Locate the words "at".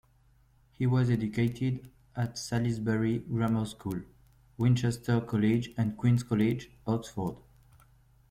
2.15-2.35